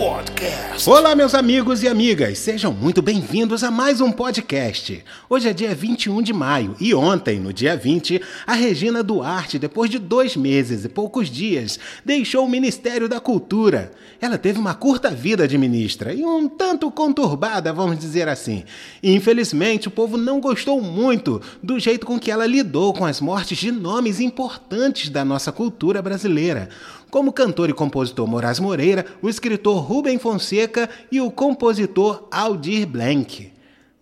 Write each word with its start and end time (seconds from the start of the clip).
Podcast. 0.00 0.88
Olá, 0.88 1.14
meus 1.14 1.34
amigos 1.34 1.82
e 1.82 1.88
amigas, 1.88 2.38
sejam 2.38 2.72
muito 2.72 3.02
bem-vindos 3.02 3.62
a 3.62 3.70
mais 3.70 4.00
um 4.00 4.10
podcast. 4.10 5.04
Hoje 5.28 5.50
é 5.50 5.52
dia 5.52 5.74
21 5.74 6.22
de 6.22 6.32
maio 6.32 6.74
e 6.80 6.94
ontem, 6.94 7.38
no 7.38 7.52
dia 7.52 7.76
20, 7.76 8.18
a 8.46 8.54
Regina 8.54 9.02
Duarte, 9.02 9.58
depois 9.58 9.90
de 9.90 9.98
dois 9.98 10.36
meses 10.36 10.86
e 10.86 10.88
poucos 10.88 11.28
dias, 11.28 11.78
deixou 12.02 12.46
o 12.46 12.48
Ministério 12.48 13.10
da 13.10 13.20
Cultura. 13.20 13.92
Ela 14.22 14.38
teve 14.38 14.58
uma 14.58 14.72
curta 14.72 15.10
vida 15.10 15.46
de 15.46 15.58
ministra 15.58 16.14
e 16.14 16.24
um 16.24 16.48
tanto 16.48 16.90
conturbada, 16.90 17.70
vamos 17.70 17.98
dizer 17.98 18.26
assim. 18.26 18.64
E, 19.02 19.14
infelizmente, 19.14 19.88
o 19.88 19.90
povo 19.90 20.16
não 20.16 20.40
gostou 20.40 20.80
muito 20.80 21.42
do 21.62 21.78
jeito 21.78 22.06
com 22.06 22.18
que 22.18 22.30
ela 22.30 22.46
lidou 22.46 22.94
com 22.94 23.04
as 23.04 23.20
mortes 23.20 23.58
de 23.58 23.70
nomes 23.70 24.18
importantes 24.18 25.10
da 25.10 25.26
nossa 25.26 25.52
cultura 25.52 26.00
brasileira 26.00 26.70
como 27.10 27.32
cantor 27.32 27.68
e 27.68 27.74
compositor 27.74 28.26
Moraes 28.26 28.60
Moreira, 28.60 29.04
o 29.20 29.28
escritor 29.28 29.78
Rubem 29.82 30.18
Fonseca 30.18 30.88
e 31.10 31.20
o 31.20 31.30
compositor 31.30 32.28
Aldir 32.30 32.86
Blanc. 32.86 33.52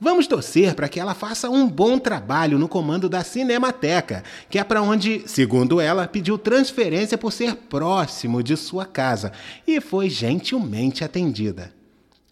Vamos 0.01 0.29
torcer 0.29 0.77
para 0.77 0.89
que 0.89 1.01
ela 1.01 1.12
faça 1.12 1.51
um 1.51 1.67
bom 1.67 1.98
trabalho 1.98 2.57
no 2.57 2.69
comando 2.69 3.09
da 3.09 3.25
Cinemateca, 3.25 4.23
que 4.48 4.57
é 4.57 4.62
para 4.62 4.81
onde, 4.81 5.25
segundo 5.27 5.81
ela, 5.81 6.07
pediu 6.07 6.39
transferência 6.39 7.19
por 7.19 7.33
ser 7.33 7.57
próximo 7.57 8.41
de 8.41 8.57
sua 8.57 8.87
casa 8.87 9.33
e 9.67 9.81
foi 9.81 10.09
gentilmente 10.09 11.03
atendida. 11.03 11.73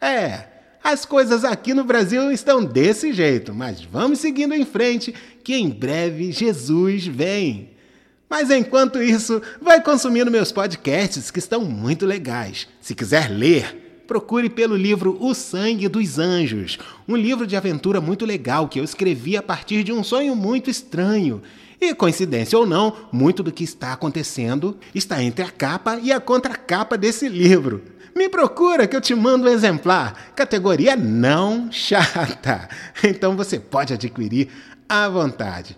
É, 0.01 0.45
as 0.85 1.05
coisas 1.05 1.45
aqui 1.45 1.75
no 1.75 1.83
Brasil 1.83 2.31
estão 2.31 2.65
desse 2.65 3.13
jeito, 3.13 3.53
mas 3.53 3.83
vamos 3.83 4.21
seguindo 4.21 4.55
em 4.55 4.65
frente, 4.65 5.13
que 5.43 5.57
em 5.57 5.69
breve 5.69 6.31
Jesus 6.31 7.05
vem. 7.05 7.76
Mas 8.29 8.51
enquanto 8.51 9.01
isso, 9.01 9.41
vai 9.61 9.81
consumindo 9.81 10.31
meus 10.31 10.51
podcasts 10.51 11.31
que 11.31 11.39
estão 11.39 11.65
muito 11.65 12.05
legais. 12.05 12.67
Se 12.81 12.95
quiser 12.95 13.31
ler, 13.31 14.03
procure 14.07 14.51
pelo 14.51 14.77
livro 14.77 15.17
O 15.21 15.33
Sangue 15.33 15.89
dos 15.89 16.19
Anjos, 16.19 16.79
um 17.09 17.17
livro 17.17 17.47
de 17.47 17.57
aventura 17.57 18.01
muito 18.01 18.27
legal 18.27 18.69
que 18.69 18.81
eu 18.81 18.85
escrevi 18.85 19.37
a 19.37 19.43
partir 19.43 19.85
de 19.85 19.93
um 19.93 20.03
sonho 20.03 20.35
muito 20.35 20.69
estranho. 20.69 21.41
E 21.81 21.95
coincidência 21.95 22.59
ou 22.59 22.67
não, 22.67 22.97
muito 23.13 23.43
do 23.43 23.53
que 23.53 23.63
está 23.63 23.93
acontecendo 23.93 24.77
está 24.95 25.23
entre 25.23 25.45
a 25.45 25.51
capa 25.51 25.99
e 26.03 26.11
a 26.11 26.19
contracapa 26.19 26.97
desse 26.97 27.29
livro. 27.29 27.83
Me 28.15 28.31
procura 28.31 28.87
que 28.87 28.97
eu 28.97 29.01
te 29.01 29.15
mando 29.15 29.47
um 29.47 29.53
exemplar. 29.53 30.33
Categoria 30.35 30.97
não 30.97 31.69
chata. 31.71 32.69
Então 33.05 33.37
você 33.37 33.61
pode 33.61 33.93
adquirir 33.93 34.49
à 34.89 35.07
vontade. 35.07 35.77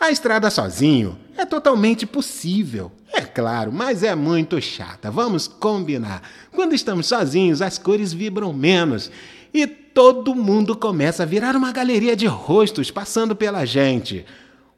A 0.00 0.10
estrada 0.10 0.48
sozinho 0.48 1.18
é 1.36 1.44
totalmente 1.44 2.06
possível, 2.06 2.92
é 3.12 3.20
claro, 3.20 3.72
mas 3.72 4.04
é 4.04 4.14
muito 4.14 4.60
chata. 4.60 5.10
Vamos 5.10 5.48
combinar. 5.48 6.22
Quando 6.52 6.72
estamos 6.72 7.06
sozinhos, 7.08 7.60
as 7.60 7.78
cores 7.78 8.12
vibram 8.12 8.52
menos 8.52 9.10
e 9.52 9.66
todo 9.66 10.36
mundo 10.36 10.76
começa 10.76 11.24
a 11.24 11.26
virar 11.26 11.56
uma 11.56 11.72
galeria 11.72 12.14
de 12.14 12.26
rostos 12.26 12.92
passando 12.92 13.34
pela 13.34 13.64
gente. 13.64 14.24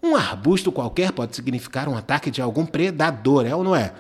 Um 0.02 0.16
arbusto 0.16 0.72
qualquer 0.72 1.12
pode 1.12 1.36
significar 1.36 1.86
um 1.86 1.96
ataque 1.96 2.30
de 2.30 2.40
algum 2.40 2.64
predador, 2.64 3.44
é 3.44 3.54
ou 3.54 3.62
não 3.62 3.76
é? 3.76 3.92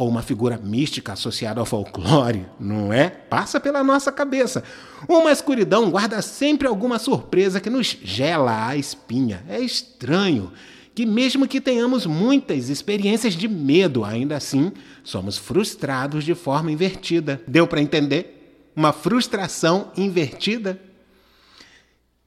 Ou 0.00 0.08
uma 0.08 0.22
figura 0.22 0.56
mística 0.56 1.12
associada 1.12 1.60
ao 1.60 1.66
folclore, 1.66 2.46
não 2.58 2.90
é? 2.90 3.10
Passa 3.10 3.60
pela 3.60 3.84
nossa 3.84 4.10
cabeça. 4.10 4.64
Uma 5.06 5.30
escuridão 5.30 5.90
guarda 5.90 6.22
sempre 6.22 6.66
alguma 6.66 6.98
surpresa 6.98 7.60
que 7.60 7.68
nos 7.68 7.98
gela 8.02 8.66
a 8.66 8.74
espinha. 8.74 9.44
É 9.46 9.60
estranho 9.60 10.50
que, 10.94 11.04
mesmo 11.04 11.46
que 11.46 11.60
tenhamos 11.60 12.06
muitas 12.06 12.70
experiências 12.70 13.34
de 13.34 13.46
medo, 13.46 14.02
ainda 14.02 14.38
assim 14.38 14.72
somos 15.04 15.36
frustrados 15.36 16.24
de 16.24 16.34
forma 16.34 16.72
invertida. 16.72 17.42
Deu 17.46 17.66
para 17.66 17.82
entender? 17.82 18.70
Uma 18.74 18.94
frustração 18.94 19.92
invertida? 19.98 20.80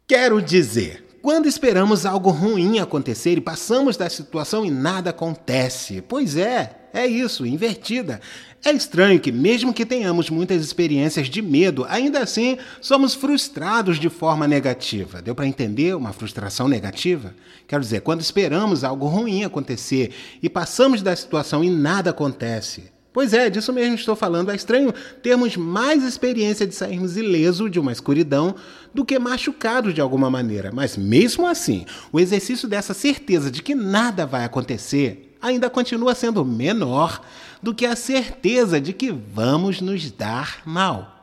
Quero 0.07 0.39
dizer, 0.43 1.03
quando 1.23 1.47
esperamos 1.47 2.05
algo 2.05 2.29
ruim 2.31 2.79
acontecer 2.79 3.37
e 3.37 3.41
passamos 3.41 3.95
da 3.95 4.09
situação 4.09 4.65
e 4.65 4.69
nada 4.69 5.11
acontece. 5.11 6.01
Pois 6.01 6.35
é, 6.35 6.75
é 6.93 7.07
isso, 7.07 7.45
invertida. 7.45 8.19
É 8.61 8.73
estranho 8.73 9.21
que, 9.21 9.31
mesmo 9.31 9.73
que 9.73 9.85
tenhamos 9.85 10.29
muitas 10.29 10.61
experiências 10.61 11.29
de 11.29 11.41
medo, 11.41 11.85
ainda 11.87 12.19
assim 12.19 12.57
somos 12.81 13.13
frustrados 13.13 13.97
de 13.97 14.09
forma 14.09 14.45
negativa. 14.45 15.21
Deu 15.21 15.33
para 15.33 15.47
entender 15.47 15.95
uma 15.95 16.11
frustração 16.11 16.67
negativa? 16.67 17.33
Quero 17.69 17.81
dizer, 17.81 18.01
quando 18.01 18.19
esperamos 18.19 18.83
algo 18.83 19.07
ruim 19.07 19.45
acontecer 19.45 20.11
e 20.41 20.49
passamos 20.49 21.01
da 21.01 21.15
situação 21.15 21.63
e 21.63 21.69
nada 21.69 22.09
acontece. 22.09 22.92
Pois 23.13 23.31
é, 23.31 23.47
disso 23.47 23.71
mesmo 23.71 23.93
estou 23.93 24.15
falando. 24.15 24.49
É 24.51 24.55
estranho 24.55 24.91
termos 25.21 25.55
mais 25.55 26.03
experiência 26.03 26.65
de 26.65 26.73
sairmos 26.73 27.15
ileso 27.15 27.69
de 27.69 27.79
uma 27.79 27.91
escuridão 27.91 28.55
do 28.91 29.05
que 29.05 29.19
machucados 29.19 29.93
de 29.93 30.01
alguma 30.01 30.31
maneira. 30.31 30.71
Mas 30.73 30.97
mesmo 30.97 31.45
assim, 31.45 31.85
o 32.11 32.19
exercício 32.19 32.67
dessa 32.67 32.93
certeza 32.93 33.51
de 33.51 33.61
que 33.61 33.75
nada 33.75 34.25
vai 34.25 34.43
acontecer 34.43 35.37
ainda 35.39 35.69
continua 35.69 36.15
sendo 36.15 36.43
menor 36.43 37.21
do 37.61 37.73
que 37.73 37.85
a 37.85 37.95
certeza 37.95 38.81
de 38.81 38.93
que 38.93 39.11
vamos 39.11 39.79
nos 39.79 40.09
dar 40.09 40.61
mal. 40.65 41.13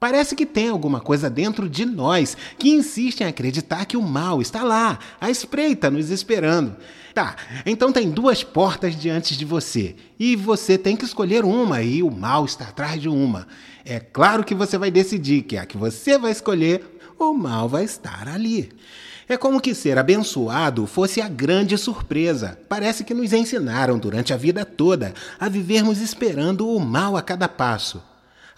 Parece 0.00 0.34
que 0.34 0.46
tem 0.46 0.70
alguma 0.70 0.98
coisa 0.98 1.28
dentro 1.28 1.68
de 1.68 1.84
nós 1.84 2.36
que 2.58 2.70
insiste 2.70 3.20
em 3.20 3.26
acreditar 3.26 3.84
que 3.84 3.98
o 3.98 4.02
mal 4.02 4.40
está 4.40 4.62
lá, 4.62 4.98
à 5.20 5.30
espreita, 5.30 5.90
nos 5.90 6.08
esperando. 6.08 6.74
Tá, 7.14 7.34
então 7.66 7.92
tem 7.92 8.10
duas 8.10 8.44
portas 8.44 8.94
diante 8.94 9.36
de 9.36 9.44
você 9.44 9.96
e 10.18 10.36
você 10.36 10.78
tem 10.78 10.96
que 10.96 11.04
escolher 11.04 11.44
uma 11.44 11.82
e 11.82 12.02
o 12.02 12.10
mal 12.10 12.44
está 12.44 12.66
atrás 12.66 13.00
de 13.00 13.08
uma. 13.08 13.48
É 13.84 13.98
claro 13.98 14.44
que 14.44 14.54
você 14.54 14.78
vai 14.78 14.90
decidir 14.90 15.42
que 15.42 15.56
a 15.56 15.66
que 15.66 15.76
você 15.76 16.16
vai 16.16 16.30
escolher, 16.30 16.98
o 17.18 17.32
mal 17.32 17.68
vai 17.68 17.84
estar 17.84 18.28
ali. 18.28 18.70
É 19.28 19.36
como 19.36 19.60
que 19.60 19.74
ser 19.74 19.96
abençoado 19.96 20.86
fosse 20.86 21.20
a 21.20 21.28
grande 21.28 21.78
surpresa. 21.78 22.58
Parece 22.68 23.04
que 23.04 23.14
nos 23.14 23.32
ensinaram 23.32 23.98
durante 23.98 24.32
a 24.32 24.36
vida 24.36 24.64
toda 24.64 25.14
a 25.38 25.48
vivermos 25.48 26.00
esperando 26.00 26.68
o 26.68 26.80
mal 26.80 27.16
a 27.16 27.22
cada 27.22 27.48
passo. 27.48 28.02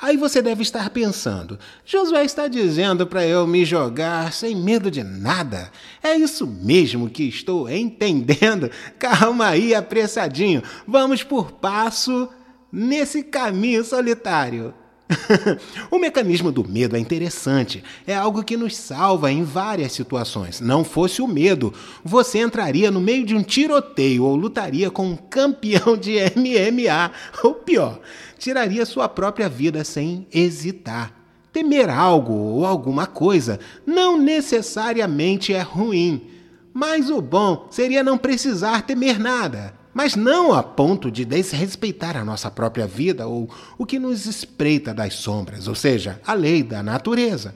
Aí 0.02 0.16
você 0.16 0.42
deve 0.42 0.62
estar 0.62 0.90
pensando: 0.90 1.56
Josué 1.84 2.24
está 2.24 2.48
dizendo 2.48 3.06
para 3.06 3.24
eu 3.24 3.46
me 3.46 3.64
jogar 3.64 4.32
sem 4.32 4.56
medo 4.56 4.90
de 4.90 5.04
nada. 5.04 5.70
É 6.02 6.16
isso 6.16 6.44
mesmo 6.44 7.08
que 7.08 7.22
estou 7.22 7.70
entendendo. 7.70 8.68
Calma 8.98 9.46
aí, 9.46 9.72
apressadinho. 9.72 10.60
Vamos 10.88 11.22
por 11.22 11.52
passo 11.52 12.28
nesse 12.72 13.22
caminho 13.22 13.84
solitário. 13.84 14.74
o 15.90 15.98
mecanismo 15.98 16.50
do 16.50 16.66
medo 16.66 16.96
é 16.96 16.98
interessante. 16.98 17.82
É 18.06 18.14
algo 18.14 18.42
que 18.42 18.56
nos 18.56 18.76
salva 18.76 19.30
em 19.30 19.42
várias 19.42 19.92
situações. 19.92 20.60
Não 20.60 20.84
fosse 20.84 21.22
o 21.22 21.28
medo, 21.28 21.72
você 22.04 22.38
entraria 22.38 22.90
no 22.90 23.00
meio 23.00 23.24
de 23.24 23.34
um 23.34 23.42
tiroteio 23.42 24.24
ou 24.24 24.36
lutaria 24.36 24.90
com 24.90 25.06
um 25.06 25.16
campeão 25.16 25.96
de 25.96 26.16
MMA. 26.36 27.12
Ou 27.42 27.54
pior, 27.54 28.00
tiraria 28.38 28.86
sua 28.86 29.08
própria 29.08 29.48
vida 29.48 29.84
sem 29.84 30.26
hesitar. 30.32 31.12
Temer 31.52 31.90
algo 31.90 32.32
ou 32.32 32.64
alguma 32.64 33.06
coisa 33.06 33.60
não 33.86 34.18
necessariamente 34.18 35.52
é 35.52 35.60
ruim. 35.60 36.28
Mas 36.72 37.10
o 37.10 37.20
bom 37.20 37.68
seria 37.70 38.02
não 38.02 38.16
precisar 38.16 38.82
temer 38.82 39.20
nada 39.20 39.81
mas 39.94 40.16
não 40.16 40.52
a 40.52 40.62
ponto 40.62 41.10
de 41.10 41.24
desrespeitar 41.24 42.16
a 42.16 42.24
nossa 42.24 42.50
própria 42.50 42.86
vida 42.86 43.26
ou 43.26 43.48
o 43.76 43.84
que 43.84 43.98
nos 43.98 44.26
espreita 44.26 44.94
das 44.94 45.14
sombras, 45.14 45.68
ou 45.68 45.74
seja, 45.74 46.20
a 46.26 46.32
lei 46.32 46.62
da 46.62 46.82
natureza. 46.82 47.54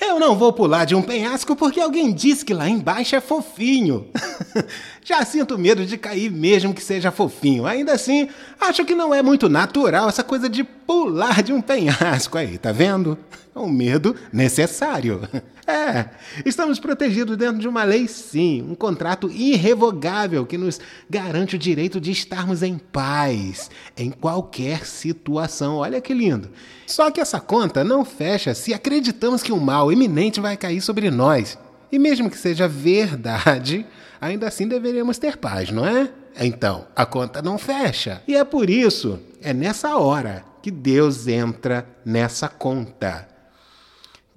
Eu 0.00 0.20
não 0.20 0.36
vou 0.36 0.52
pular 0.52 0.84
de 0.84 0.94
um 0.94 1.02
penhasco 1.02 1.56
porque 1.56 1.80
alguém 1.80 2.12
disse 2.12 2.44
que 2.44 2.54
lá 2.54 2.68
embaixo 2.68 3.16
é 3.16 3.20
fofinho. 3.20 4.06
Já 5.02 5.24
sinto 5.24 5.58
medo 5.58 5.84
de 5.84 5.96
cair 5.96 6.30
mesmo 6.30 6.72
que 6.72 6.82
seja 6.82 7.10
fofinho. 7.10 7.66
Ainda 7.66 7.92
assim, 7.92 8.28
acho 8.60 8.84
que 8.84 8.94
não 8.94 9.12
é 9.12 9.22
muito 9.22 9.48
natural 9.48 10.08
essa 10.08 10.22
coisa 10.22 10.48
de 10.48 10.62
pular 10.62 11.42
de 11.42 11.52
um 11.52 11.60
penhasco 11.60 12.38
aí, 12.38 12.58
tá 12.58 12.70
vendo? 12.70 13.18
É 13.54 13.58
um 13.58 13.68
medo 13.68 14.14
necessário. 14.32 15.28
É, 15.68 16.08
estamos 16.46 16.80
protegidos 16.80 17.36
dentro 17.36 17.58
de 17.58 17.68
uma 17.68 17.84
lei, 17.84 18.08
sim, 18.08 18.62
um 18.62 18.74
contrato 18.74 19.30
irrevogável 19.30 20.46
que 20.46 20.56
nos 20.56 20.80
garante 21.10 21.56
o 21.56 21.58
direito 21.58 22.00
de 22.00 22.10
estarmos 22.10 22.62
em 22.62 22.78
paz 22.78 23.70
em 23.94 24.10
qualquer 24.10 24.86
situação. 24.86 25.76
Olha 25.76 26.00
que 26.00 26.14
lindo. 26.14 26.48
Só 26.86 27.10
que 27.10 27.20
essa 27.20 27.38
conta 27.38 27.84
não 27.84 28.02
fecha 28.02 28.54
se 28.54 28.72
acreditamos 28.72 29.42
que 29.42 29.52
um 29.52 29.60
mal 29.60 29.92
iminente 29.92 30.40
vai 30.40 30.56
cair 30.56 30.80
sobre 30.80 31.10
nós. 31.10 31.58
E 31.92 31.98
mesmo 31.98 32.30
que 32.30 32.38
seja 32.38 32.66
verdade, 32.66 33.84
ainda 34.18 34.48
assim 34.48 34.66
deveríamos 34.66 35.18
ter 35.18 35.36
paz, 35.36 35.70
não 35.70 35.84
é? 35.84 36.08
Então, 36.40 36.86
a 36.96 37.04
conta 37.04 37.42
não 37.42 37.58
fecha. 37.58 38.22
E 38.26 38.34
é 38.34 38.42
por 38.42 38.70
isso, 38.70 39.20
é 39.42 39.52
nessa 39.52 39.98
hora 39.98 40.42
que 40.62 40.70
Deus 40.70 41.28
entra 41.28 41.86
nessa 42.06 42.48
conta. 42.48 43.28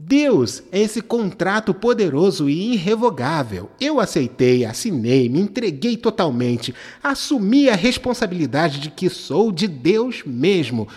Deus 0.04 0.64
é 0.72 0.80
esse 0.80 1.00
contrato 1.00 1.76
poderoso 1.76 2.50
e 2.50 2.74
irrevogável. 2.74 3.70
Eu 3.80 4.00
aceitei, 4.00 4.66
assinei, 4.66 5.30
me 5.30 5.40
entreguei 5.40 5.96
totalmente, 5.96 6.74
assumi 7.04 7.70
a 7.70 7.76
responsabilidade 7.76 8.80
de 8.80 8.90
que 8.90 9.10
sou 9.12 9.52
de 9.52 9.68
Deus 9.68 10.24
mesmo. 10.26 10.88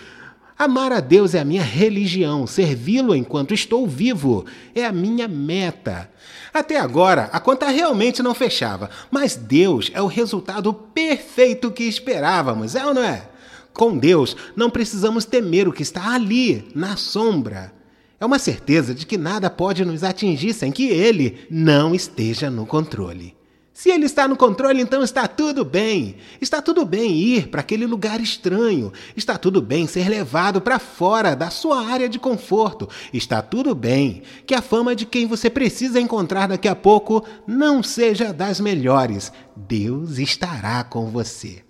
Amar 0.57 0.91
a 0.91 0.99
Deus 1.01 1.35
é 1.35 1.39
a 1.39 1.45
minha 1.45 1.61
religião, 1.61 2.47
servi-lo 2.47 3.15
enquanto 3.15 3.53
estou 3.53 3.85
vivo 3.87 4.43
é 4.73 4.83
a 4.83 4.91
minha 4.91 5.27
meta. 5.27 6.09
Até 6.51 6.79
agora, 6.79 7.29
a 7.31 7.39
conta 7.39 7.67
realmente 7.67 8.23
não 8.23 8.33
fechava, 8.33 8.89
mas 9.11 9.35
Deus 9.35 9.91
é 9.93 10.01
o 10.01 10.07
resultado 10.07 10.73
perfeito 10.73 11.69
que 11.69 11.83
esperávamos, 11.83 12.73
é 12.73 12.83
ou 12.83 12.93
não 12.93 13.03
é? 13.03 13.29
Com 13.71 13.95
Deus, 13.95 14.35
não 14.55 14.69
precisamos 14.69 15.25
temer 15.25 15.67
o 15.67 15.73
que 15.73 15.83
está 15.83 16.15
ali, 16.15 16.67
na 16.73 16.97
sombra. 16.97 17.71
É 18.19 18.25
uma 18.25 18.39
certeza 18.39 18.93
de 18.93 19.05
que 19.05 19.17
nada 19.17 19.49
pode 19.49 19.83
nos 19.83 20.03
atingir 20.03 20.53
sem 20.53 20.71
que 20.71 20.87
Ele 20.87 21.45
não 21.49 21.93
esteja 21.93 22.49
no 22.49 22.65
controle. 22.65 23.35
Se 23.75 23.89
ele 23.89 24.05
está 24.05 24.25
no 24.25 24.37
controle, 24.37 24.81
então 24.81 25.03
está 25.03 25.27
tudo 25.27 25.65
bem. 25.65 26.15
Está 26.39 26.61
tudo 26.61 26.85
bem 26.85 27.11
ir 27.11 27.49
para 27.49 27.59
aquele 27.59 27.85
lugar 27.85 28.21
estranho. 28.21 28.93
Está 29.17 29.37
tudo 29.37 29.61
bem 29.61 29.85
ser 29.85 30.07
levado 30.07 30.61
para 30.61 30.79
fora 30.79 31.35
da 31.35 31.49
sua 31.49 31.85
área 31.85 32.07
de 32.07 32.17
conforto. 32.17 32.87
Está 33.11 33.41
tudo 33.41 33.75
bem 33.75 34.21
que 34.47 34.55
a 34.55 34.61
fama 34.61 34.95
de 34.95 35.05
quem 35.05 35.27
você 35.27 35.49
precisa 35.49 35.99
encontrar 35.99 36.47
daqui 36.47 36.69
a 36.69 36.75
pouco 36.75 37.25
não 37.45 37.83
seja 37.83 38.31
das 38.31 38.61
melhores. 38.61 39.29
Deus 39.57 40.19
estará 40.19 40.81
com 40.85 41.07
você. 41.07 41.61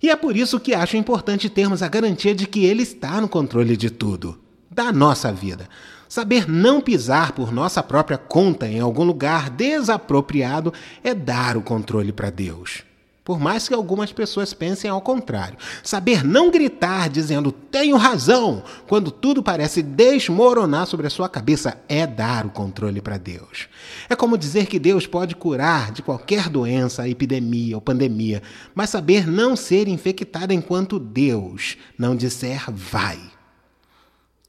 E 0.00 0.08
é 0.08 0.14
por 0.14 0.36
isso 0.36 0.60
que 0.60 0.72
acho 0.72 0.96
importante 0.96 1.50
termos 1.50 1.82
a 1.82 1.88
garantia 1.88 2.32
de 2.32 2.46
que 2.46 2.64
Ele 2.64 2.84
está 2.84 3.20
no 3.20 3.28
controle 3.28 3.76
de 3.76 3.90
tudo, 3.90 4.38
da 4.72 4.90
nossa 4.92 5.32
vida. 5.32 5.68
Saber 6.08 6.48
não 6.48 6.80
pisar 6.80 7.32
por 7.32 7.50
nossa 7.50 7.82
própria 7.82 8.18
conta 8.18 8.66
em 8.66 8.80
algum 8.80 9.04
lugar 9.04 9.48
desapropriado 9.48 10.72
é 11.02 11.14
dar 11.14 11.56
o 11.56 11.62
controle 11.62 12.12
para 12.12 12.28
Deus. 12.30 12.84
Por 13.24 13.38
mais 13.38 13.68
que 13.68 13.74
algumas 13.74 14.12
pessoas 14.12 14.52
pensem 14.52 14.90
ao 14.90 15.00
contrário. 15.00 15.56
Saber 15.82 16.24
não 16.24 16.50
gritar 16.50 17.08
dizendo 17.08 17.52
tenho 17.52 17.96
razão 17.96 18.64
quando 18.88 19.12
tudo 19.12 19.42
parece 19.42 19.80
desmoronar 19.80 20.86
sobre 20.86 21.06
a 21.06 21.10
sua 21.10 21.28
cabeça 21.28 21.78
é 21.88 22.04
dar 22.04 22.44
o 22.44 22.50
controle 22.50 23.00
para 23.00 23.18
Deus. 23.18 23.68
É 24.08 24.16
como 24.16 24.36
dizer 24.36 24.66
que 24.66 24.78
Deus 24.78 25.06
pode 25.06 25.36
curar 25.36 25.92
de 25.92 26.02
qualquer 26.02 26.48
doença, 26.48 27.08
epidemia 27.08 27.76
ou 27.76 27.80
pandemia, 27.80 28.42
mas 28.74 28.90
saber 28.90 29.24
não 29.26 29.54
ser 29.54 29.86
infectado 29.86 30.52
enquanto 30.52 30.98
Deus 30.98 31.76
não 31.96 32.16
disser 32.16 32.64
vai. 32.72 33.31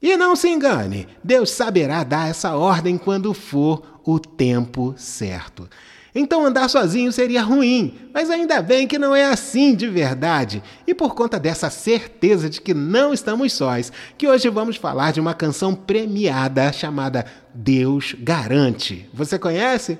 E 0.03 0.17
não 0.17 0.35
se 0.35 0.49
engane, 0.49 1.07
Deus 1.23 1.49
saberá 1.49 2.03
dar 2.03 2.29
essa 2.29 2.57
ordem 2.57 2.97
quando 2.97 3.33
for 3.33 4.01
o 4.03 4.19
tempo 4.19 4.93
certo. 4.97 5.69
Então 6.13 6.45
andar 6.45 6.69
sozinho 6.69 7.09
seria 7.09 7.41
ruim, 7.41 7.97
mas 8.13 8.29
ainda 8.29 8.61
bem 8.61 8.85
que 8.85 8.99
não 8.99 9.15
é 9.15 9.23
assim 9.23 9.73
de 9.73 9.87
verdade. 9.87 10.61
E 10.85 10.93
por 10.93 11.15
conta 11.15 11.39
dessa 11.39 11.69
certeza 11.69 12.49
de 12.49 12.59
que 12.59 12.73
não 12.73 13.13
estamos 13.13 13.53
sós, 13.53 13.93
que 14.17 14.27
hoje 14.27 14.49
vamos 14.49 14.75
falar 14.75 15.13
de 15.13 15.21
uma 15.21 15.33
canção 15.33 15.73
premiada 15.73 16.73
chamada 16.73 17.25
Deus 17.53 18.13
Garante. 18.19 19.09
Você 19.13 19.39
conhece? 19.39 19.97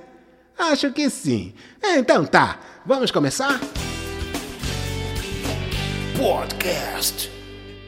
Acho 0.59 0.91
que 0.91 1.09
sim. 1.09 1.53
Então 1.81 2.25
tá, 2.25 2.59
vamos 2.85 3.09
começar? 3.09 3.59
Podcast. 6.15 7.32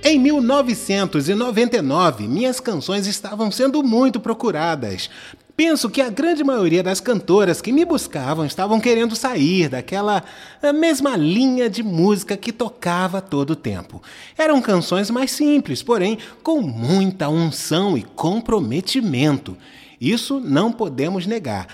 Em 0.07 0.19
1999, 0.19 2.27
minhas 2.27 2.59
canções 2.59 3.07
estavam 3.07 3.49
sendo 3.49 3.81
muito 3.81 4.19
procuradas. 4.19 5.09
Penso 5.57 5.89
que 5.89 5.99
a 5.99 6.11
grande 6.11 6.43
maioria 6.43 6.83
das 6.83 6.99
cantoras 6.99 7.59
que 7.59 7.71
me 7.71 7.83
buscavam 7.83 8.45
estavam 8.45 8.79
querendo 8.79 9.15
sair 9.15 9.67
daquela 9.67 10.23
eh, 10.61 10.71
mesma 10.71 11.17
linha 11.17 11.67
de 11.67 11.81
música 11.81 12.37
que 12.37 12.53
tocava 12.53 13.19
todo 13.19 13.49
o 13.49 13.55
tempo. 13.55 13.99
Eram 14.37 14.61
canções 14.61 15.09
mais 15.09 15.31
simples, 15.31 15.81
porém 15.81 16.19
com 16.43 16.61
muita 16.61 17.27
unção 17.27 17.97
e 17.97 18.03
comprometimento. 18.03 19.57
Isso 19.99 20.39
não 20.39 20.71
podemos 20.71 21.25
negar. 21.25 21.65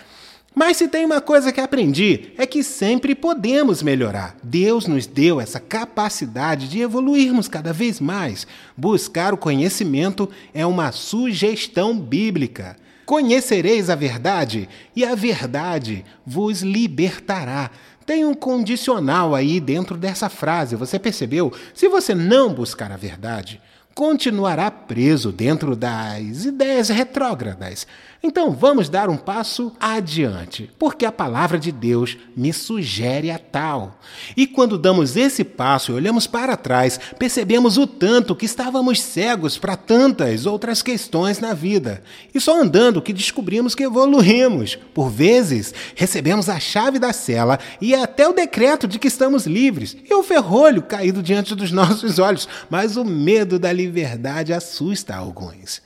Mas 0.53 0.75
se 0.77 0.87
tem 0.89 1.05
uma 1.05 1.21
coisa 1.21 1.51
que 1.51 1.61
aprendi, 1.61 2.33
é 2.37 2.45
que 2.45 2.61
sempre 2.61 3.15
podemos 3.15 3.81
melhorar. 3.81 4.35
Deus 4.43 4.85
nos 4.85 5.07
deu 5.07 5.39
essa 5.39 5.61
capacidade 5.61 6.67
de 6.67 6.81
evoluirmos 6.81 7.47
cada 7.47 7.71
vez 7.71 8.01
mais. 8.01 8.45
Buscar 8.75 9.33
o 9.33 9.37
conhecimento 9.37 10.29
é 10.53 10.65
uma 10.65 10.91
sugestão 10.91 11.97
bíblica. 11.97 12.75
Conhecereis 13.05 13.89
a 13.89 13.95
verdade, 13.95 14.67
e 14.95 15.05
a 15.05 15.15
verdade 15.15 16.03
vos 16.25 16.61
libertará. 16.61 17.71
Tem 18.05 18.25
um 18.25 18.33
condicional 18.33 19.33
aí 19.33 19.59
dentro 19.59 19.95
dessa 19.95 20.27
frase, 20.27 20.75
você 20.75 20.99
percebeu? 20.99 21.53
Se 21.73 21.87
você 21.87 22.13
não 22.13 22.53
buscar 22.53 22.91
a 22.91 22.97
verdade, 22.97 23.61
continuará 23.93 24.71
preso 24.71 25.31
dentro 25.31 25.75
das 25.75 26.45
ideias 26.45 26.89
retrógradas. 26.89 27.85
Então 28.23 28.51
vamos 28.51 28.87
dar 28.87 29.09
um 29.09 29.17
passo 29.17 29.73
adiante, 29.79 30.69
porque 30.77 31.07
a 31.07 31.11
palavra 31.11 31.57
de 31.57 31.71
Deus 31.71 32.15
me 32.37 32.53
sugere 32.53 33.31
a 33.31 33.39
tal. 33.39 33.99
E 34.37 34.45
quando 34.45 34.77
damos 34.77 35.17
esse 35.17 35.43
passo 35.43 35.91
e 35.91 35.95
olhamos 35.95 36.27
para 36.27 36.55
trás, 36.55 36.99
percebemos 37.17 37.79
o 37.79 37.87
tanto 37.87 38.35
que 38.35 38.45
estávamos 38.45 39.01
cegos 39.01 39.57
para 39.57 39.75
tantas 39.75 40.45
outras 40.45 40.83
questões 40.83 41.39
na 41.39 41.55
vida. 41.55 42.03
E 42.31 42.39
só 42.39 42.61
andando 42.61 43.01
que 43.01 43.11
descobrimos 43.11 43.73
que 43.73 43.83
evoluímos. 43.83 44.77
Por 44.93 45.09
vezes, 45.09 45.73
recebemos 45.95 46.47
a 46.47 46.59
chave 46.59 46.99
da 46.99 47.13
cela 47.13 47.57
e 47.81 47.95
até 47.95 48.27
o 48.27 48.33
decreto 48.33 48.87
de 48.87 48.99
que 48.99 49.07
estamos 49.07 49.47
livres, 49.47 49.97
e 50.07 50.13
o 50.13 50.21
ferrolho 50.21 50.83
caído 50.83 51.23
diante 51.23 51.55
dos 51.55 51.71
nossos 51.73 52.19
olhos, 52.19 52.47
mas 52.69 52.97
o 52.97 53.03
medo 53.03 53.57
da 53.57 53.73
liberdade 53.73 54.53
assusta 54.53 55.15
alguns. 55.15 55.81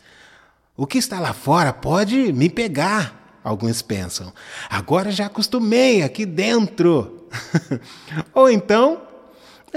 O 0.77 0.85
que 0.85 0.97
está 0.97 1.19
lá 1.19 1.31
fora 1.31 1.71
pode 1.71 2.33
me 2.33 2.49
pegar, 2.49 3.39
alguns 3.43 3.81
pensam. 3.81 4.33
Agora 4.69 5.09
já 5.09 5.27
acostumei 5.27 6.03
aqui 6.03 6.25
dentro. 6.25 7.27
Ou 8.35 8.49
então, 8.49 9.01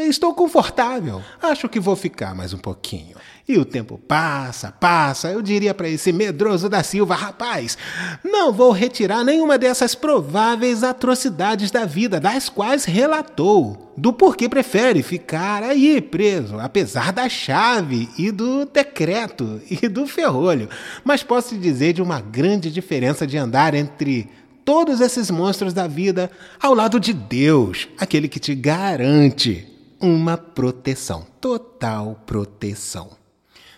estou 0.02 0.34
confortável. 0.34 1.22
Acho 1.42 1.68
que 1.68 1.80
vou 1.80 1.96
ficar 1.96 2.34
mais 2.34 2.52
um 2.52 2.58
pouquinho. 2.58 3.16
E 3.48 3.56
o 3.56 3.64
tempo 3.64 3.96
passa, 3.96 4.70
passa. 4.70 5.30
Eu 5.30 5.40
diria 5.40 5.72
para 5.72 5.88
esse 5.88 6.12
medroso 6.12 6.68
da 6.68 6.82
Silva, 6.82 7.14
rapaz, 7.14 7.78
não 8.22 8.52
vou 8.52 8.72
retirar 8.72 9.24
nenhuma 9.24 9.56
dessas 9.56 9.94
prováveis 9.94 10.84
atrocidades 10.84 11.70
da 11.70 11.86
vida, 11.86 12.20
das 12.20 12.50
quais 12.50 12.84
relatou, 12.84 13.94
do 13.96 14.12
porquê 14.12 14.50
prefere 14.50 15.02
ficar 15.02 15.62
aí 15.62 15.98
preso, 16.00 16.58
apesar 16.60 17.10
da 17.10 17.26
chave 17.26 18.10
e 18.18 18.30
do 18.30 18.66
decreto 18.66 19.62
e 19.70 19.88
do 19.88 20.06
ferrolho. 20.06 20.68
Mas 21.02 21.22
posso 21.22 21.56
dizer 21.56 21.94
de 21.94 22.02
uma 22.02 22.20
grande 22.20 22.70
diferença 22.70 23.26
de 23.26 23.38
andar 23.38 23.72
entre 23.72 24.28
todos 24.62 25.00
esses 25.00 25.30
monstros 25.30 25.72
da 25.72 25.86
vida 25.86 26.30
ao 26.60 26.74
lado 26.74 27.00
de 27.00 27.14
Deus, 27.14 27.88
aquele 27.96 28.28
que 28.28 28.38
te 28.38 28.54
garante 28.54 29.77
uma 30.00 30.36
proteção, 30.36 31.26
total 31.40 32.22
proteção. 32.26 33.10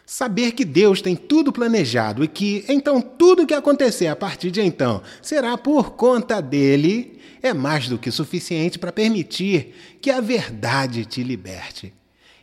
Saber 0.04 0.52
que 0.52 0.64
Deus 0.64 1.00
tem 1.00 1.14
tudo 1.14 1.52
planejado 1.52 2.24
e 2.24 2.28
que 2.28 2.64
então 2.68 3.00
tudo 3.00 3.46
que 3.46 3.54
acontecer 3.54 4.08
a 4.08 4.16
partir 4.16 4.50
de 4.50 4.60
então 4.60 5.02
será 5.22 5.56
por 5.56 5.92
conta 5.92 6.42
dele 6.42 7.20
é 7.40 7.54
mais 7.54 7.88
do 7.88 7.96
que 7.96 8.10
suficiente 8.10 8.78
para 8.78 8.92
permitir 8.92 9.72
que 10.00 10.10
a 10.10 10.20
verdade 10.20 11.04
te 11.04 11.22
liberte. 11.22 11.94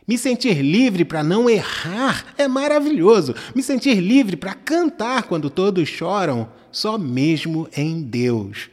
Me 0.06 0.16
sentir 0.16 0.62
livre 0.62 1.04
para 1.04 1.22
não 1.22 1.50
errar 1.50 2.32
é 2.38 2.48
maravilhoso. 2.48 3.34
Me 3.54 3.62
sentir 3.62 4.00
livre 4.00 4.36
para 4.36 4.54
cantar 4.54 5.24
quando 5.24 5.50
todos 5.50 5.86
choram, 5.86 6.48
só 6.72 6.96
mesmo 6.96 7.68
em 7.76 8.00
Deus. 8.00 8.70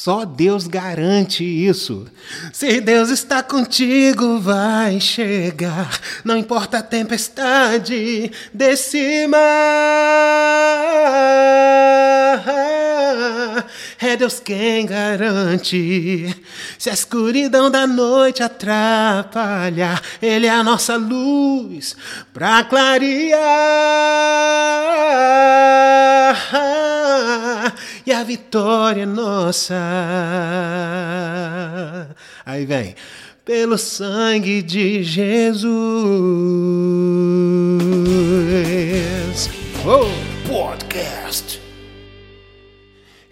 Só 0.00 0.24
Deus 0.24 0.68
garante 0.68 1.42
isso. 1.42 2.06
Se 2.52 2.80
Deus 2.80 3.10
está 3.10 3.42
contigo, 3.42 4.38
vai 4.38 5.00
chegar. 5.00 5.98
Não 6.24 6.36
importa 6.36 6.78
a 6.78 6.82
tempestade 6.84 8.30
desse 8.54 9.26
mar. 9.26 9.40
É 13.98 14.16
Deus 14.16 14.38
quem 14.38 14.86
garante. 14.86 16.32
Se 16.78 16.88
a 16.88 16.94
escuridão 16.94 17.68
da 17.68 17.84
noite 17.84 18.40
atrapalhar, 18.40 20.00
Ele 20.22 20.46
é 20.46 20.50
a 20.50 20.62
nossa 20.62 20.94
luz 20.94 21.96
para 22.32 22.62
clarear 22.62 23.48
e 28.08 28.12
a 28.12 28.24
vitória 28.24 29.02
é 29.02 29.06
nossa. 29.06 29.76
Aí 32.46 32.64
vem, 32.64 32.94
pelo 33.44 33.76
sangue 33.76 34.62
de 34.62 35.02
Jesus. 35.02 35.68
Oh, 39.84 40.08
podcast. 40.48 41.60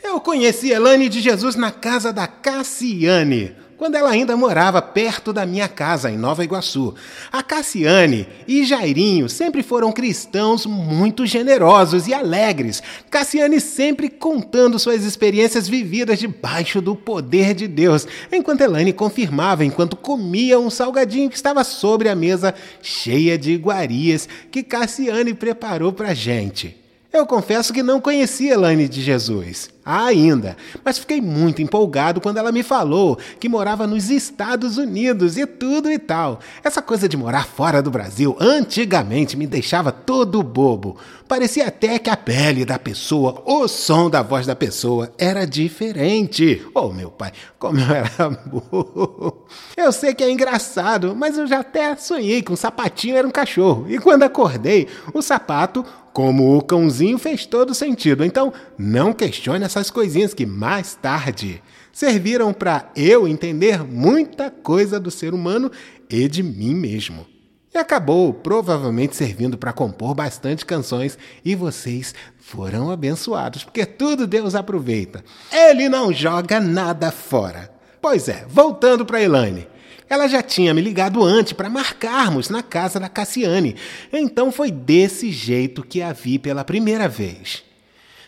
Eu 0.04 0.20
conheci 0.20 0.70
Elane 0.70 1.08
de 1.08 1.22
Jesus 1.22 1.56
na 1.56 1.70
casa 1.70 2.12
da 2.12 2.26
Cassiane. 2.26 3.56
Quando 3.76 3.94
ela 3.94 4.10
ainda 4.10 4.36
morava 4.36 4.80
perto 4.80 5.32
da 5.32 5.44
minha 5.44 5.68
casa, 5.68 6.10
em 6.10 6.16
Nova 6.16 6.42
Iguaçu. 6.42 6.94
A 7.30 7.42
Cassiane 7.42 8.26
e 8.48 8.64
Jairinho 8.64 9.28
sempre 9.28 9.62
foram 9.62 9.92
cristãos 9.92 10.64
muito 10.64 11.26
generosos 11.26 12.06
e 12.08 12.14
alegres. 12.14 12.82
Cassiane 13.10 13.60
sempre 13.60 14.08
contando 14.08 14.78
suas 14.78 15.04
experiências 15.04 15.68
vividas 15.68 16.18
debaixo 16.18 16.80
do 16.80 16.96
poder 16.96 17.54
de 17.54 17.68
Deus, 17.68 18.06
enquanto 18.32 18.62
Elaine 18.62 18.92
confirmava 18.92 19.64
enquanto 19.64 19.96
comia 19.96 20.58
um 20.58 20.70
salgadinho 20.70 21.28
que 21.28 21.36
estava 21.36 21.62
sobre 21.64 22.08
a 22.08 22.14
mesa 22.14 22.54
cheia 22.80 23.36
de 23.36 23.52
iguarias 23.52 24.28
que 24.50 24.62
Cassiane 24.62 25.34
preparou 25.34 25.92
para 25.92 26.14
gente. 26.14 26.85
Eu 27.16 27.24
confesso 27.24 27.72
que 27.72 27.82
não 27.82 27.98
conhecia 27.98 28.52
Elaine 28.52 28.86
de 28.86 29.00
Jesus 29.00 29.70
ainda, 29.86 30.56
mas 30.84 30.98
fiquei 30.98 31.20
muito 31.20 31.62
empolgado 31.62 32.20
quando 32.20 32.38
ela 32.38 32.50
me 32.50 32.64
falou 32.64 33.16
que 33.38 33.48
morava 33.48 33.86
nos 33.86 34.10
Estados 34.10 34.76
Unidos 34.76 35.38
e 35.38 35.46
tudo 35.46 35.90
e 35.90 35.96
tal. 35.96 36.40
Essa 36.62 36.82
coisa 36.82 37.08
de 37.08 37.16
morar 37.16 37.46
fora 37.46 37.80
do 37.80 37.90
Brasil 37.90 38.36
antigamente 38.40 39.36
me 39.36 39.46
deixava 39.46 39.92
todo 39.92 40.42
bobo. 40.42 40.98
Parecia 41.28 41.68
até 41.68 41.98
que 41.98 42.10
a 42.10 42.16
pele 42.16 42.64
da 42.64 42.78
pessoa, 42.78 43.42
o 43.46 43.66
som 43.66 44.10
da 44.10 44.22
voz 44.22 44.44
da 44.44 44.56
pessoa 44.56 45.12
era 45.16 45.46
diferente. 45.46 46.66
Oh, 46.74 46.88
meu 46.88 47.10
pai, 47.10 47.32
como 47.58 47.78
eu 47.78 47.94
era 47.94 48.30
burro. 48.30 49.46
Eu 49.76 49.92
sei 49.92 50.14
que 50.14 50.24
é 50.24 50.30
engraçado, 50.30 51.14
mas 51.16 51.38
eu 51.38 51.46
já 51.46 51.60
até 51.60 51.94
sonhei 51.96 52.42
que 52.42 52.52
um 52.52 52.56
sapatinho 52.56 53.16
era 53.16 53.26
um 53.26 53.30
cachorro. 53.30 53.86
E 53.88 53.98
quando 53.98 54.24
acordei, 54.24 54.88
o 55.14 55.22
sapato 55.22 55.84
como 56.16 56.56
o 56.56 56.62
cãozinho 56.62 57.18
fez 57.18 57.44
todo 57.44 57.74
sentido. 57.74 58.24
Então, 58.24 58.50
não 58.78 59.12
questione 59.12 59.66
essas 59.66 59.90
coisinhas 59.90 60.32
que 60.32 60.46
mais 60.46 60.94
tarde 60.94 61.62
serviram 61.92 62.54
para 62.54 62.90
eu 62.96 63.28
entender 63.28 63.84
muita 63.84 64.50
coisa 64.50 64.98
do 64.98 65.10
ser 65.10 65.34
humano 65.34 65.70
e 66.08 66.26
de 66.26 66.42
mim 66.42 66.74
mesmo. 66.74 67.26
E 67.74 67.76
acabou 67.76 68.32
provavelmente 68.32 69.14
servindo 69.14 69.58
para 69.58 69.74
compor 69.74 70.14
bastante 70.14 70.64
canções 70.64 71.18
e 71.44 71.54
vocês 71.54 72.14
foram 72.38 72.90
abençoados, 72.90 73.62
porque 73.62 73.84
tudo 73.84 74.26
Deus 74.26 74.54
aproveita. 74.54 75.22
Ele 75.52 75.86
não 75.86 76.10
joga 76.14 76.58
nada 76.58 77.10
fora. 77.10 77.70
Pois 78.00 78.26
é, 78.26 78.46
voltando 78.48 79.04
para 79.04 79.20
Elaine. 79.22 79.68
Ela 80.08 80.28
já 80.28 80.42
tinha 80.42 80.72
me 80.72 80.80
ligado 80.80 81.22
antes 81.24 81.52
para 81.52 81.68
marcarmos 81.68 82.48
na 82.48 82.62
casa 82.62 83.00
da 83.00 83.08
Cassiane. 83.08 83.76
Então 84.12 84.52
foi 84.52 84.70
desse 84.70 85.32
jeito 85.32 85.82
que 85.82 86.00
a 86.00 86.12
vi 86.12 86.38
pela 86.38 86.64
primeira 86.64 87.08
vez. 87.08 87.64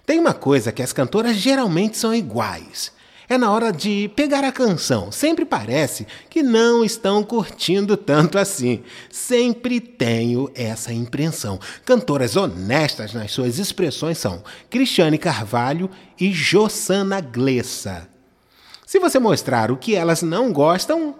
Tem 0.04 0.18
uma 0.18 0.34
coisa 0.34 0.72
que 0.72 0.82
as 0.82 0.92
cantoras 0.92 1.36
geralmente 1.36 1.96
são 1.96 2.14
iguais. 2.14 2.90
É 3.28 3.36
na 3.36 3.52
hora 3.52 3.70
de 3.70 4.10
pegar 4.16 4.42
a 4.42 4.50
canção. 4.50 5.12
Sempre 5.12 5.44
parece 5.44 6.06
que 6.30 6.42
não 6.42 6.82
estão 6.82 7.22
curtindo 7.22 7.94
tanto 7.94 8.38
assim. 8.38 8.82
Sempre 9.10 9.80
tenho 9.80 10.50
essa 10.54 10.94
impressão. 10.94 11.60
Cantoras 11.84 12.36
honestas 12.36 13.12
nas 13.12 13.30
suas 13.30 13.58
expressões 13.58 14.16
são 14.16 14.42
Cristiane 14.70 15.18
Carvalho 15.18 15.90
e 16.18 16.32
Jossana 16.32 17.20
Glessa. 17.20 18.08
Se 18.86 18.98
você 18.98 19.18
mostrar 19.18 19.70
o 19.70 19.76
que 19.76 19.94
elas 19.94 20.22
não 20.22 20.50
gostam, 20.50 21.14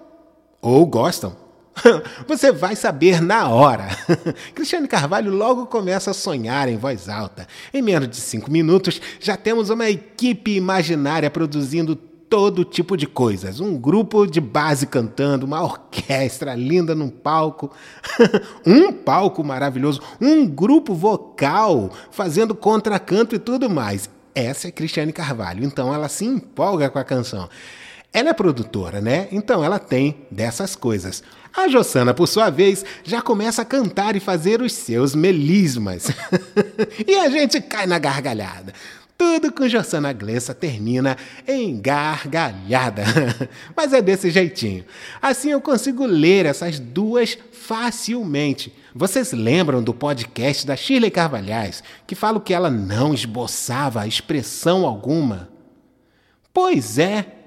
ou 0.60 0.86
gostam. 0.86 1.36
Você 2.26 2.52
vai 2.52 2.74
saber 2.76 3.20
na 3.20 3.48
hora. 3.48 3.88
Cristiane 4.54 4.88
Carvalho 4.88 5.32
logo 5.32 5.66
começa 5.66 6.10
a 6.10 6.14
sonhar 6.14 6.68
em 6.68 6.76
voz 6.76 7.08
alta. 7.08 7.46
Em 7.72 7.82
menos 7.82 8.08
de 8.08 8.16
cinco 8.16 8.50
minutos, 8.50 9.00
já 9.20 9.36
temos 9.36 9.70
uma 9.70 9.88
equipe 9.88 10.56
imaginária 10.56 11.30
produzindo 11.30 11.94
todo 11.96 12.64
tipo 12.64 12.96
de 12.96 13.06
coisas. 13.06 13.60
Um 13.60 13.76
grupo 13.76 14.26
de 14.26 14.40
base 14.40 14.86
cantando, 14.86 15.46
uma 15.46 15.62
orquestra 15.62 16.54
linda 16.54 16.94
num 16.94 17.08
palco, 17.08 17.70
um 18.66 18.92
palco 18.92 19.42
maravilhoso, 19.42 20.00
um 20.20 20.46
grupo 20.46 20.94
vocal 20.94 21.90
fazendo 22.10 22.54
contracanto 22.54 23.34
e 23.34 23.38
tudo 23.38 23.70
mais. 23.70 24.10
Essa 24.34 24.68
é 24.68 24.70
Cristiane 24.70 25.12
Carvalho, 25.12 25.64
então 25.64 25.92
ela 25.92 26.08
se 26.08 26.24
empolga 26.24 26.88
com 26.90 26.98
a 26.98 27.04
canção. 27.04 27.48
Ela 28.12 28.30
é 28.30 28.32
produtora, 28.32 29.00
né? 29.00 29.28
Então 29.30 29.62
ela 29.62 29.78
tem 29.78 30.26
dessas 30.30 30.74
coisas. 30.74 31.22
A 31.54 31.68
Jossana, 31.68 32.14
por 32.14 32.26
sua 32.26 32.50
vez, 32.50 32.84
já 33.04 33.20
começa 33.20 33.62
a 33.62 33.64
cantar 33.64 34.16
e 34.16 34.20
fazer 34.20 34.62
os 34.62 34.72
seus 34.72 35.14
melismas. 35.14 36.08
e 37.06 37.16
a 37.16 37.28
gente 37.28 37.60
cai 37.60 37.86
na 37.86 37.98
gargalhada. 37.98 38.72
Tudo 39.16 39.52
com 39.52 39.68
Jossana 39.68 40.12
Glessa 40.12 40.54
termina 40.54 41.16
em 41.46 41.76
gargalhada. 41.80 43.02
Mas 43.76 43.92
é 43.92 44.00
desse 44.00 44.30
jeitinho. 44.30 44.84
Assim 45.20 45.50
eu 45.50 45.60
consigo 45.60 46.06
ler 46.06 46.46
essas 46.46 46.78
duas 46.78 47.36
facilmente. 47.50 48.72
Vocês 48.94 49.32
lembram 49.32 49.82
do 49.82 49.92
podcast 49.92 50.64
da 50.64 50.76
Shirley 50.76 51.10
Carvalhais, 51.10 51.82
que 52.06 52.14
fala 52.14 52.40
que 52.40 52.54
ela 52.54 52.70
não 52.70 53.12
esboçava 53.12 54.06
expressão 54.06 54.86
alguma? 54.86 55.48
Pois 56.54 56.98
é, 56.98 57.37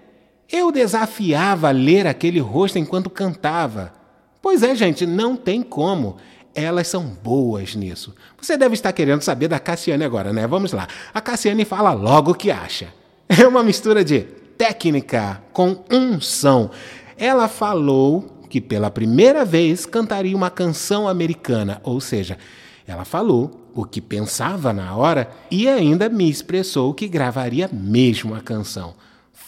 eu 0.51 0.71
desafiava 0.71 1.69
a 1.69 1.71
ler 1.71 2.05
aquele 2.05 2.39
rosto 2.39 2.77
enquanto 2.77 3.09
cantava. 3.09 3.93
Pois 4.41 4.63
é, 4.63 4.75
gente, 4.75 5.05
não 5.05 5.35
tem 5.35 5.61
como. 5.61 6.17
Elas 6.53 6.87
são 6.87 7.05
boas 7.05 7.75
nisso. 7.75 8.13
Você 8.41 8.57
deve 8.57 8.73
estar 8.73 8.91
querendo 8.91 9.21
saber 9.21 9.47
da 9.47 9.59
Cassiane 9.59 10.03
agora, 10.03 10.33
né? 10.33 10.45
Vamos 10.45 10.73
lá. 10.73 10.87
A 11.13 11.21
Cassiane 11.21 11.63
fala 11.63 11.93
logo 11.93 12.31
o 12.31 12.35
que 12.35 12.51
acha. 12.51 12.87
É 13.29 13.47
uma 13.47 13.63
mistura 13.63 14.03
de 14.03 14.21
técnica 14.57 15.41
com 15.53 15.85
unção. 15.89 16.69
Ela 17.17 17.47
falou 17.47 18.41
que 18.49 18.59
pela 18.59 18.91
primeira 18.91 19.45
vez 19.45 19.85
cantaria 19.85 20.35
uma 20.35 20.49
canção 20.49 21.07
americana, 21.07 21.79
ou 21.81 22.01
seja, 22.01 22.37
ela 22.85 23.05
falou 23.05 23.69
o 23.73 23.85
que 23.85 24.01
pensava 24.01 24.73
na 24.73 24.93
hora 24.97 25.31
e 25.49 25.69
ainda 25.69 26.09
me 26.09 26.29
expressou 26.29 26.93
que 26.93 27.07
gravaria 27.07 27.69
mesmo 27.71 28.35
a 28.35 28.41
canção. 28.41 28.93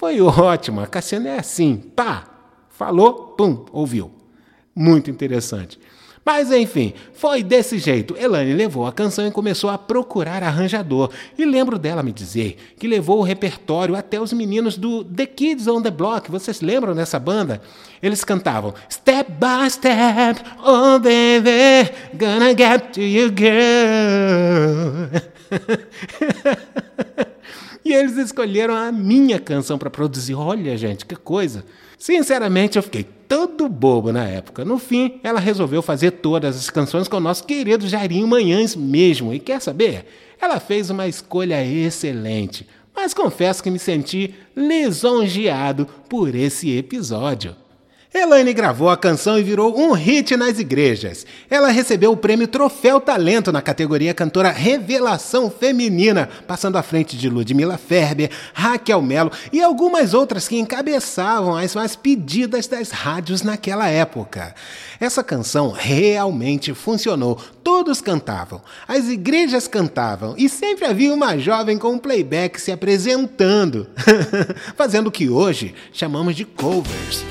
Foi 0.03 0.19
ótimo. 0.19 0.81
A 0.81 0.87
Cassiana 0.87 1.29
é 1.29 1.39
assim, 1.39 1.77
pá, 1.77 2.25
falou, 2.67 3.13
pum, 3.37 3.63
ouviu. 3.71 4.11
Muito 4.75 5.09
interessante. 5.09 5.79
Mas 6.25 6.51
enfim, 6.51 6.93
foi 7.13 7.41
desse 7.41 7.77
jeito. 7.77 8.17
Elaine 8.17 8.53
levou 8.53 8.85
a 8.85 8.91
canção 8.91 9.25
e 9.25 9.31
começou 9.31 9.69
a 9.69 9.77
procurar 9.77 10.43
arranjador. 10.43 11.09
E 11.37 11.45
lembro 11.45 11.79
dela 11.79 12.03
me 12.03 12.11
dizer 12.11 12.57
que 12.77 12.85
levou 12.85 13.19
o 13.19 13.23
repertório 13.23 13.95
até 13.95 14.19
os 14.19 14.33
meninos 14.33 14.75
do 14.77 15.05
The 15.05 15.25
Kids 15.25 15.67
on 15.67 15.81
the 15.81 15.91
Block. 15.91 16.29
Vocês 16.29 16.59
lembram 16.59 16.93
dessa 16.93 17.17
banda? 17.17 17.61
Eles 18.01 18.25
cantavam 18.25 18.73
Step 18.89 19.31
by 19.31 19.69
step, 19.69 20.41
oh 20.65 20.99
baby, 20.99 21.89
gonna 22.17 22.53
get 22.53 22.91
to 22.91 23.01
you 23.01 23.29
girl. 23.29 25.07
E 27.93 27.95
eles 27.95 28.17
escolheram 28.17 28.73
a 28.73 28.91
minha 28.91 29.39
canção 29.39 29.77
para 29.77 29.87
produzir. 29.87 30.33
Olha, 30.33 30.75
gente, 30.75 31.05
que 31.05 31.15
coisa. 31.15 31.63
Sinceramente, 31.95 32.75
eu 32.75 32.81
fiquei 32.81 33.03
todo 33.03 33.69
bobo 33.69 34.11
na 34.11 34.27
época. 34.27 34.65
No 34.65 34.79
fim, 34.79 35.19
ela 35.21 35.39
resolveu 35.39 35.79
fazer 35.79 36.09
todas 36.09 36.57
as 36.57 36.71
canções 36.71 37.07
com 37.07 37.17
o 37.17 37.19
nosso 37.19 37.43
querido 37.43 37.87
Jairinho 37.87 38.27
Manhães 38.27 38.75
mesmo. 38.75 39.31
E 39.31 39.39
quer 39.39 39.61
saber? 39.61 40.07
Ela 40.41 40.59
fez 40.59 40.89
uma 40.89 41.07
escolha 41.07 41.63
excelente. 41.63 42.67
Mas 42.95 43.13
confesso 43.13 43.61
que 43.61 43.69
me 43.69 43.77
senti 43.77 44.33
lisonjeado 44.55 45.85
por 46.09 46.33
esse 46.33 46.75
episódio. 46.75 47.55
Elaine 48.13 48.53
gravou 48.53 48.91
a 48.91 48.95
canção 48.95 49.39
e 49.39 49.43
virou 49.43 49.75
um 49.75 49.91
hit 49.91 50.37
nas 50.37 50.59
igrejas. 50.59 51.25
Ela 51.49 51.69
recebeu 51.69 52.11
o 52.11 52.17
prêmio 52.17 52.47
Troféu 52.47 53.01
Talento 53.01 53.51
na 53.51 53.59
categoria 53.59 54.13
Cantora 54.13 54.51
Revelação 54.51 55.49
Feminina, 55.49 56.29
passando 56.47 56.77
à 56.77 56.83
frente 56.83 57.17
de 57.17 57.27
Ludmilla 57.27 57.75
Ferber, 57.75 58.29
Raquel 58.53 59.01
Melo 59.01 59.31
e 59.51 59.63
algumas 59.63 60.13
outras 60.13 60.47
que 60.47 60.59
encabeçavam 60.59 61.57
as 61.57 61.73
mais 61.73 61.95
pedidas 61.95 62.67
das 62.67 62.91
rádios 62.91 63.41
naquela 63.41 63.89
época. 63.89 64.53
Essa 64.99 65.23
canção 65.23 65.71
realmente 65.71 66.71
funcionou. 66.75 67.41
Todos 67.63 67.99
cantavam, 67.99 68.61
as 68.87 69.07
igrejas 69.07 69.67
cantavam 69.67 70.35
e 70.37 70.47
sempre 70.47 70.85
havia 70.85 71.11
uma 71.11 71.35
jovem 71.39 71.79
com 71.79 71.93
um 71.93 71.97
playback 71.97 72.61
se 72.61 72.71
apresentando, 72.71 73.87
fazendo 74.77 75.07
o 75.07 75.11
que 75.11 75.29
hoje 75.29 75.73
chamamos 75.91 76.35
de 76.35 76.45
covers. 76.45 77.23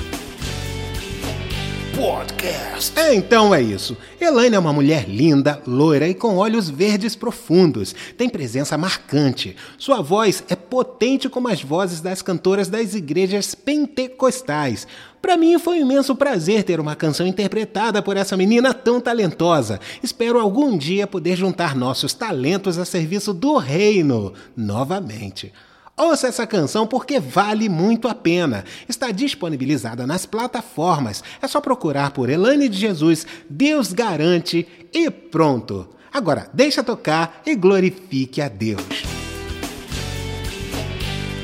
Podcast. 1.96 2.98
É, 2.98 3.14
então 3.14 3.54
é 3.54 3.60
isso. 3.60 3.96
Elaine 4.20 4.56
é 4.56 4.58
uma 4.58 4.72
mulher 4.72 5.08
linda, 5.08 5.62
loira 5.66 6.08
e 6.08 6.14
com 6.14 6.36
olhos 6.36 6.68
verdes 6.68 7.14
profundos. 7.14 7.94
Tem 8.16 8.28
presença 8.28 8.78
marcante. 8.78 9.54
Sua 9.76 10.00
voz 10.00 10.42
é 10.48 10.56
potente 10.56 11.28
como 11.28 11.48
as 11.48 11.62
vozes 11.62 12.00
das 12.00 12.22
cantoras 12.22 12.68
das 12.68 12.94
igrejas 12.94 13.54
pentecostais. 13.54 14.86
Para 15.20 15.36
mim 15.36 15.58
foi 15.58 15.78
um 15.78 15.82
imenso 15.82 16.16
prazer 16.16 16.64
ter 16.64 16.80
uma 16.80 16.96
canção 16.96 17.26
interpretada 17.26 18.02
por 18.02 18.16
essa 18.16 18.36
menina 18.36 18.72
tão 18.72 19.00
talentosa. 19.00 19.78
Espero 20.02 20.40
algum 20.40 20.76
dia 20.76 21.06
poder 21.06 21.36
juntar 21.36 21.76
nossos 21.76 22.14
talentos 22.14 22.78
a 22.78 22.84
serviço 22.84 23.34
do 23.34 23.56
reino 23.58 24.32
novamente. 24.56 25.52
Ouça 25.96 26.26
essa 26.26 26.46
canção 26.46 26.86
porque 26.86 27.20
vale 27.20 27.68
muito 27.68 28.08
a 28.08 28.14
pena. 28.14 28.64
Está 28.88 29.10
disponibilizada 29.10 30.06
nas 30.06 30.24
plataformas. 30.24 31.22
É 31.40 31.46
só 31.46 31.60
procurar 31.60 32.12
por 32.12 32.30
Elane 32.30 32.68
de 32.68 32.78
Jesus, 32.78 33.26
Deus 33.48 33.92
garante 33.92 34.66
e 34.92 35.10
pronto. 35.10 35.88
Agora, 36.12 36.48
deixa 36.52 36.82
tocar 36.82 37.42
e 37.44 37.54
glorifique 37.54 38.40
a 38.40 38.48
Deus. 38.48 39.11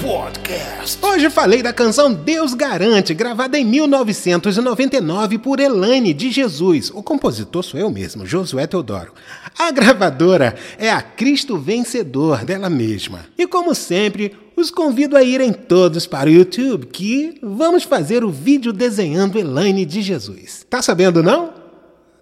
Podcast. 0.02 0.98
Hoje 1.04 1.28
falei 1.28 1.62
da 1.62 1.72
canção 1.72 2.12
Deus 2.12 2.54
Garante, 2.54 3.12
gravada 3.12 3.58
em 3.58 3.64
1999 3.64 5.38
por 5.38 5.58
Elaine 5.58 6.14
de 6.14 6.30
Jesus. 6.30 6.90
O 6.94 7.02
compositor 7.02 7.62
sou 7.62 7.80
eu 7.80 7.90
mesmo, 7.90 8.24
Josué 8.24 8.66
Teodoro. 8.66 9.12
A 9.58 9.70
gravadora 9.70 10.54
é 10.78 10.90
a 10.90 11.02
Cristo 11.02 11.58
Vencedor 11.58 12.44
dela 12.44 12.70
mesma. 12.70 13.26
E 13.36 13.46
como 13.46 13.74
sempre, 13.74 14.36
os 14.56 14.70
convido 14.70 15.16
a 15.16 15.22
irem 15.22 15.52
todos 15.52 16.06
para 16.06 16.28
o 16.28 16.32
YouTube 16.32 16.86
que 16.86 17.38
vamos 17.42 17.82
fazer 17.82 18.24
o 18.24 18.30
vídeo 18.30 18.72
desenhando 18.72 19.38
Elaine 19.38 19.84
de 19.84 20.00
Jesus. 20.00 20.64
Tá 20.70 20.80
sabendo 20.80 21.22
não? 21.22 21.57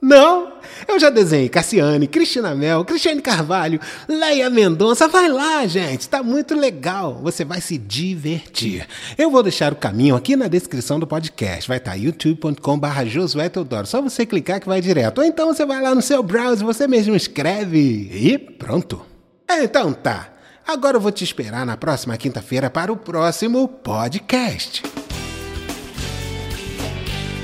Não? 0.07 0.53
Eu 0.87 1.01
já 1.01 1.11
desenhei 1.11 1.49
Cassiane, 1.49 2.07
Cristina 2.07 2.55
Mel, 2.55 2.85
Cristiane 2.85 3.21
Carvalho, 3.21 3.81
Leia 4.07 4.49
Mendonça. 4.49 5.09
Vai 5.09 5.29
lá, 5.29 5.67
gente, 5.67 6.09
tá 6.09 6.23
muito 6.23 6.55
legal. 6.55 7.19
Você 7.25 7.45
vai 7.45 7.61
se 7.61 7.77
divertir. 7.77 8.87
Eu 9.19 9.33
vou 9.33 9.43
deixar 9.43 9.73
o 9.73 9.77
caminho 9.77 10.15
aqui 10.15 10.37
na 10.37 10.47
descrição 10.47 11.01
do 11.01 11.09
podcast. 11.09 11.67
Vai 11.67 11.79
estar 11.79 11.91
tá 11.91 11.97
youtube.com/barra 11.97 13.05
Josué 13.05 13.49
Teodoro. 13.49 13.85
Só 13.85 14.01
você 14.01 14.25
clicar 14.25 14.61
que 14.61 14.69
vai 14.69 14.81
direto. 14.81 15.19
Ou 15.19 15.25
então 15.25 15.53
você 15.53 15.67
vai 15.67 15.83
lá 15.83 15.93
no 15.93 16.03
seu 16.03 16.23
browser, 16.23 16.65
você 16.65 16.87
mesmo 16.87 17.17
escreve 17.17 18.09
e 18.13 18.39
pronto. 18.39 19.05
Então 19.51 19.93
tá. 19.93 20.29
Agora 20.65 20.99
eu 20.99 21.01
vou 21.01 21.11
te 21.11 21.25
esperar 21.25 21.67
na 21.67 21.77
próxima 21.77 22.17
quinta-feira 22.17 22.71
para 22.71 22.93
o 22.93 22.97
próximo 22.97 23.67
podcast. 23.67 24.85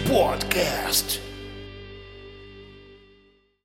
Podcast. 0.08 1.31